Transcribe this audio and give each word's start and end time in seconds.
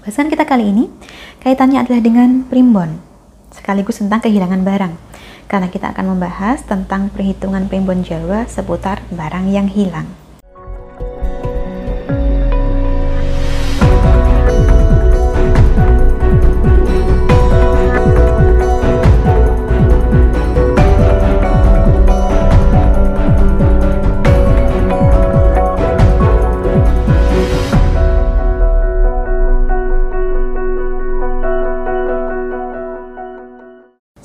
Bahasan 0.00 0.32
kita 0.32 0.48
kali 0.48 0.72
ini 0.72 0.88
kaitannya 1.44 1.84
adalah 1.84 2.00
dengan 2.00 2.48
primbon, 2.48 3.00
sekaligus 3.52 4.00
tentang 4.00 4.24
kehilangan 4.24 4.64
barang. 4.64 4.94
Karena 5.44 5.68
kita 5.68 5.92
akan 5.92 6.16
membahas 6.16 6.64
tentang 6.64 7.12
perhitungan 7.12 7.68
primbon 7.68 8.00
Jawa 8.00 8.48
seputar 8.48 9.04
barang 9.12 9.52
yang 9.52 9.68
hilang. 9.68 10.19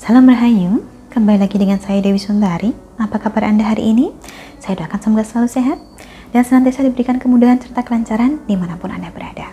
Salam 0.06 0.30
Rahayu, 0.30 0.86
kembali 1.10 1.42
lagi 1.42 1.58
dengan 1.58 1.82
saya 1.82 1.98
Dewi 1.98 2.22
Sundari. 2.22 2.70
Apa 2.94 3.18
kabar 3.18 3.42
Anda 3.42 3.66
hari 3.66 3.90
ini? 3.90 4.14
Saya 4.62 4.78
doakan 4.78 5.02
semoga 5.02 5.26
selalu 5.26 5.50
sehat 5.50 5.82
dan 6.30 6.46
senantiasa 6.46 6.86
diberikan 6.86 7.18
kemudahan 7.18 7.58
serta 7.58 7.82
kelancaran 7.82 8.38
di 8.46 8.54
mana 8.54 8.78
pun 8.78 8.94
Anda 8.94 9.10
berada. 9.10 9.50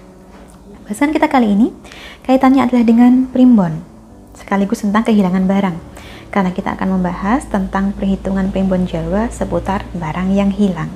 Bahasan 0.86 1.10
kita 1.10 1.26
kali 1.26 1.58
ini 1.58 1.74
kaitannya 2.22 2.70
adalah 2.70 2.86
dengan 2.86 3.26
primbon, 3.34 3.82
sekaligus 4.38 4.86
tentang 4.86 5.02
kehilangan 5.10 5.42
barang. 5.50 5.76
Karena 6.30 6.54
kita 6.54 6.78
akan 6.78 7.02
membahas 7.02 7.50
tentang 7.50 7.90
perhitungan 7.98 8.54
primbon 8.54 8.86
Jawa 8.86 9.34
seputar 9.34 9.90
barang 9.98 10.38
yang 10.38 10.54
hilang. 10.54 10.94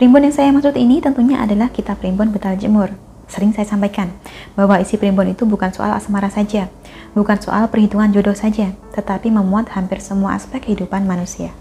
Primbon 0.00 0.24
yang 0.24 0.32
saya 0.32 0.48
maksud 0.56 0.72
ini 0.80 1.04
tentunya 1.04 1.36
adalah 1.36 1.68
kitab 1.68 2.00
primbon 2.00 2.32
betal 2.32 2.56
jemur. 2.56 2.96
Sering 3.28 3.52
saya 3.52 3.68
sampaikan 3.68 4.08
bahwa 4.56 4.80
isi 4.80 4.96
primbon 4.96 5.36
itu 5.36 5.44
bukan 5.44 5.68
soal 5.68 5.92
asmara 5.92 6.32
saja, 6.32 6.72
bukan 7.14 7.38
soal 7.40 7.70
perhitungan 7.70 8.10
jodoh 8.10 8.34
saja, 8.34 8.74
tetapi 8.92 9.30
memuat 9.30 9.72
hampir 9.72 10.02
semua 10.02 10.34
aspek 10.36 10.66
kehidupan 10.66 11.06
manusia. 11.06 11.54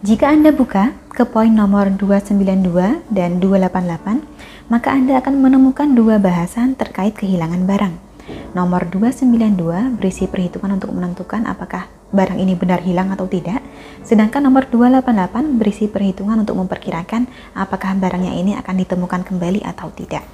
Jika 0.00 0.32
Anda 0.32 0.48
buka 0.48 0.96
ke 1.12 1.28
poin 1.28 1.52
nomor 1.52 1.92
292 1.92 3.04
dan 3.12 3.36
288, 3.36 4.24
maka 4.72 4.96
Anda 4.96 5.20
akan 5.20 5.44
menemukan 5.44 5.92
dua 5.92 6.16
bahasan 6.16 6.72
terkait 6.72 7.12
kehilangan 7.20 7.68
barang. 7.68 7.94
Nomor 8.56 8.88
292 8.88 10.00
berisi 10.00 10.24
perhitungan 10.24 10.80
untuk 10.80 10.94
menentukan 10.96 11.44
apakah 11.44 11.90
barang 12.10 12.38
ini 12.40 12.56
benar 12.56 12.80
hilang 12.80 13.12
atau 13.12 13.28
tidak, 13.28 13.60
sedangkan 14.02 14.40
nomor 14.46 14.66
288 14.72 15.60
berisi 15.60 15.86
perhitungan 15.86 16.42
untuk 16.42 16.58
memperkirakan 16.58 17.28
apakah 17.54 17.92
barangnya 17.94 18.34
ini 18.34 18.56
akan 18.56 18.74
ditemukan 18.80 19.22
kembali 19.26 19.62
atau 19.68 19.92
tidak. 19.92 20.24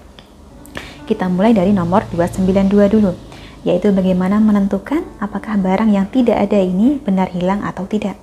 Kita 1.11 1.27
mulai 1.27 1.55
dari 1.55 1.75
nomor 1.75 2.07
292 2.15 2.93
dulu, 2.93 3.13
yaitu 3.67 3.91
bagaimana 3.91 4.39
menentukan 4.39 5.03
apakah 5.19 5.59
barang 5.59 5.91
yang 5.91 6.07
tidak 6.15 6.39
ada 6.39 6.63
ini 6.63 7.03
benar 7.03 7.27
hilang 7.35 7.67
atau 7.67 7.83
tidak. 7.91 8.15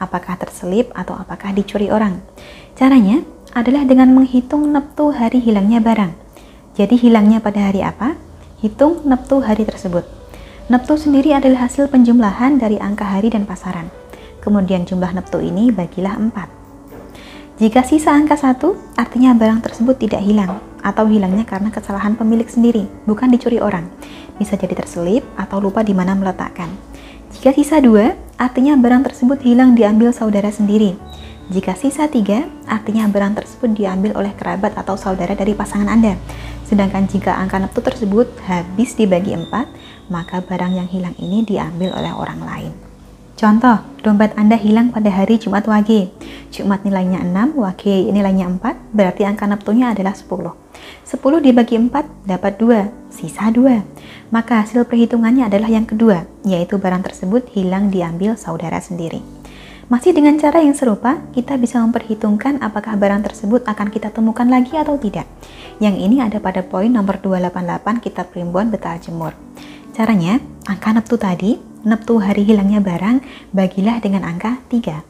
Apakah 0.00 0.40
terselip 0.40 0.88
atau 0.96 1.12
apakah 1.12 1.52
dicuri 1.52 1.92
orang. 1.92 2.24
Caranya 2.72 3.20
adalah 3.52 3.84
dengan 3.84 4.16
menghitung 4.16 4.72
neptu 4.72 5.12
hari 5.12 5.44
hilangnya 5.44 5.84
barang. 5.84 6.16
Jadi 6.80 6.96
hilangnya 6.96 7.44
pada 7.44 7.68
hari 7.68 7.84
apa? 7.84 8.16
Hitung 8.64 9.04
neptu 9.04 9.44
hari 9.44 9.68
tersebut. 9.68 10.08
Neptu 10.72 10.96
sendiri 10.96 11.36
adalah 11.36 11.68
hasil 11.68 11.92
penjumlahan 11.92 12.56
dari 12.56 12.80
angka 12.80 13.04
hari 13.04 13.28
dan 13.28 13.44
pasaran. 13.44 13.92
Kemudian 14.40 14.88
jumlah 14.88 15.12
neptu 15.12 15.44
ini 15.44 15.68
bagilah 15.72 16.16
4. 16.16 17.60
Jika 17.60 17.84
sisa 17.84 18.12
angka 18.16 18.36
1, 18.36 18.96
artinya 18.96 19.32
barang 19.36 19.60
tersebut 19.60 19.96
tidak 20.00 20.24
hilang 20.24 20.60
atau 20.86 21.10
hilangnya 21.10 21.42
karena 21.42 21.74
kesalahan 21.74 22.14
pemilik 22.14 22.46
sendiri, 22.46 22.86
bukan 23.10 23.26
dicuri 23.34 23.58
orang. 23.58 23.90
Bisa 24.38 24.54
jadi 24.54 24.78
terselip 24.78 25.26
atau 25.34 25.58
lupa 25.58 25.82
di 25.82 25.90
mana 25.90 26.14
meletakkan. 26.14 26.70
Jika 27.34 27.50
sisa 27.50 27.82
2, 27.82 28.38
artinya 28.38 28.78
barang 28.78 29.10
tersebut 29.10 29.42
hilang 29.42 29.74
diambil 29.74 30.14
saudara 30.14 30.54
sendiri. 30.54 30.94
Jika 31.50 31.74
sisa 31.74 32.06
3, 32.06 32.70
artinya 32.70 33.06
barang 33.10 33.42
tersebut 33.42 33.74
diambil 33.74 34.14
oleh 34.14 34.30
kerabat 34.38 34.78
atau 34.78 34.94
saudara 34.94 35.34
dari 35.34 35.54
pasangan 35.58 35.90
Anda. 35.90 36.14
Sedangkan 36.66 37.10
jika 37.10 37.34
angka 37.34 37.58
neptu 37.58 37.82
tersebut 37.82 38.30
habis 38.46 38.94
dibagi 38.94 39.34
4, 39.34 39.46
maka 40.10 40.42
barang 40.42 40.74
yang 40.74 40.88
hilang 40.90 41.14
ini 41.18 41.42
diambil 41.42 41.94
oleh 41.94 42.14
orang 42.14 42.40
lain. 42.42 42.72
Contoh, 43.36 43.84
dompet 44.00 44.32
Anda 44.34 44.56
hilang 44.56 44.90
pada 44.90 45.12
hari 45.12 45.36
Jumat 45.36 45.68
Wage. 45.68 46.08
Jumat 46.50 46.82
nilainya 46.82 47.20
6, 47.20 47.54
Wage 47.60 48.10
nilainya 48.10 48.48
4, 48.48 48.96
berarti 48.96 49.22
angka 49.28 49.44
neptunya 49.46 49.92
adalah 49.92 50.16
10. 50.16 50.65
10 51.06 51.22
dibagi 51.38 51.78
4 51.78 52.26
dapat 52.26 52.58
2, 52.58 53.14
sisa 53.14 53.54
2. 53.54 54.34
Maka 54.34 54.66
hasil 54.66 54.90
perhitungannya 54.90 55.46
adalah 55.46 55.70
yang 55.70 55.86
kedua, 55.86 56.26
yaitu 56.42 56.82
barang 56.82 57.06
tersebut 57.06 57.46
hilang 57.54 57.94
diambil 57.94 58.34
saudara 58.34 58.82
sendiri. 58.82 59.22
Masih 59.86 60.10
dengan 60.10 60.34
cara 60.34 60.58
yang 60.58 60.74
serupa, 60.74 61.22
kita 61.30 61.54
bisa 61.62 61.78
memperhitungkan 61.78 62.58
apakah 62.58 62.98
barang 62.98 63.22
tersebut 63.22 63.62
akan 63.70 63.86
kita 63.94 64.10
temukan 64.10 64.50
lagi 64.50 64.74
atau 64.74 64.98
tidak. 64.98 65.30
Yang 65.78 66.10
ini 66.10 66.18
ada 66.18 66.42
pada 66.42 66.66
poin 66.66 66.90
nomor 66.90 67.22
288 67.22 68.02
kitab 68.02 68.34
primbon 68.34 68.74
betal 68.74 68.98
jemur. 68.98 69.30
Caranya, 69.94 70.42
angka 70.66 70.90
neptu 70.90 71.14
tadi, 71.22 71.54
neptu 71.86 72.18
hari 72.18 72.42
hilangnya 72.42 72.82
barang, 72.82 73.22
bagilah 73.54 74.02
dengan 74.02 74.26
angka 74.26 74.58
3. 74.74 75.06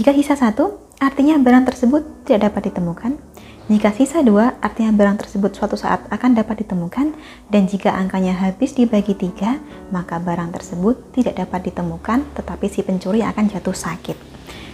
Jika 0.00 0.16
sisa 0.16 0.32
1, 0.32 0.56
artinya 0.96 1.36
barang 1.36 1.68
tersebut 1.68 2.24
tidak 2.24 2.48
dapat 2.48 2.72
ditemukan. 2.72 3.29
Jika 3.68 3.92
sisa 3.92 4.24
2, 4.24 4.62
artinya 4.62 4.94
barang 4.94 5.26
tersebut 5.26 5.52
suatu 5.52 5.76
saat 5.76 6.06
akan 6.08 6.38
dapat 6.38 6.64
ditemukan. 6.64 7.12
Dan 7.52 7.68
jika 7.68 7.92
angkanya 7.92 8.32
habis 8.38 8.72
dibagi 8.72 9.12
3, 9.12 9.60
maka 9.92 10.16
barang 10.16 10.56
tersebut 10.56 11.12
tidak 11.12 11.42
dapat 11.44 11.68
ditemukan, 11.68 12.24
tetapi 12.38 12.66
si 12.70 12.80
pencuri 12.80 13.20
akan 13.20 13.50
jatuh 13.50 13.76
sakit. 13.76 14.16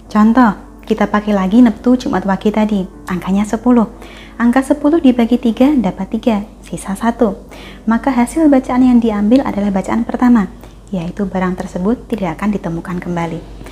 Contoh, 0.07 0.55
kita 0.87 1.11
pakai 1.11 1.35
lagi 1.35 1.59
neptu 1.67 1.99
Jumat 1.99 2.23
Wage 2.23 2.55
tadi, 2.55 2.87
angkanya 3.11 3.43
10. 3.43 3.59
Angka 4.39 4.63
10 4.63 5.03
dibagi 5.03 5.35
3 5.35 5.75
dapat 5.83 6.07
3, 6.07 6.47
sisa 6.63 6.95
1. 6.95 7.35
Maka 7.91 8.15
hasil 8.15 8.47
bacaan 8.47 8.87
yang 8.87 9.03
diambil 9.03 9.43
adalah 9.43 9.75
bacaan 9.75 10.07
pertama, 10.07 10.47
yaitu 10.95 11.27
barang 11.27 11.59
tersebut 11.59 12.07
tidak 12.07 12.39
akan 12.39 12.55
ditemukan 12.55 13.03
kembali. 13.03 13.66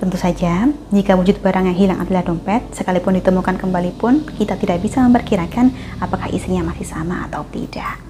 Tentu 0.00 0.16
saja, 0.16 0.64
jika 0.88 1.12
wujud 1.12 1.44
barang 1.44 1.68
yang 1.68 1.76
hilang 1.76 2.00
adalah 2.00 2.24
dompet, 2.24 2.72
sekalipun 2.72 3.20
ditemukan 3.20 3.60
kembali 3.60 4.00
pun, 4.00 4.24
kita 4.24 4.56
tidak 4.56 4.80
bisa 4.80 5.04
memperkirakan 5.04 5.76
apakah 6.00 6.32
isinya 6.32 6.72
masih 6.72 6.88
sama 6.88 7.28
atau 7.28 7.44
tidak. 7.52 8.00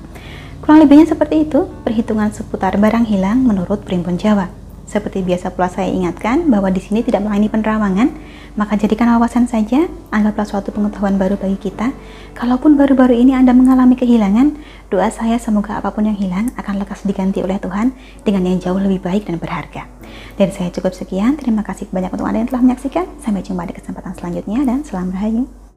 Kurang 0.62 0.86
lebihnya 0.86 1.10
seperti 1.10 1.50
itu, 1.50 1.66
perhitungan 1.82 2.30
seputar 2.30 2.78
barang 2.78 3.10
hilang 3.10 3.42
menurut 3.42 3.82
Primbon 3.82 4.14
Jawa. 4.14 4.46
Seperti 4.90 5.22
biasa 5.22 5.54
pula 5.54 5.70
saya 5.70 5.86
ingatkan 5.86 6.50
bahwa 6.50 6.66
di 6.66 6.82
sini 6.82 7.06
tidak 7.06 7.22
melayani 7.22 7.46
penerawangan, 7.46 8.10
maka 8.58 8.74
jadikan 8.74 9.06
wawasan 9.14 9.46
saja, 9.46 9.86
anggaplah 10.10 10.42
suatu 10.42 10.74
pengetahuan 10.74 11.14
baru 11.14 11.38
bagi 11.38 11.70
kita. 11.70 11.94
Kalaupun 12.34 12.74
baru-baru 12.74 13.14
ini 13.14 13.38
Anda 13.38 13.54
mengalami 13.54 13.94
kehilangan, 13.94 14.58
doa 14.90 15.06
saya 15.14 15.38
semoga 15.38 15.78
apa 15.78 15.94
pun 15.94 16.10
yang 16.10 16.18
hilang 16.18 16.50
akan 16.58 16.82
lekas 16.82 17.06
diganti 17.06 17.38
oleh 17.38 17.62
Tuhan 17.62 17.94
dengan 18.26 18.42
yang 18.50 18.58
jauh 18.58 18.82
lebih 18.82 18.98
baik 18.98 19.30
dan 19.30 19.38
berharga. 19.38 19.86
Dari 20.34 20.50
saya 20.50 20.74
cukup 20.74 20.90
sekian, 20.90 21.38
terima 21.38 21.62
kasih 21.62 21.86
banyak 21.94 22.10
untuk 22.10 22.26
Anda 22.26 22.42
yang 22.42 22.50
telah 22.50 22.62
menyaksikan. 22.66 23.06
Sampai 23.22 23.46
jumpa 23.46 23.70
di 23.70 23.78
kesempatan 23.78 24.18
selanjutnya 24.18 24.66
dan 24.66 24.82
salam 24.82 25.14
rahayu. 25.14 25.69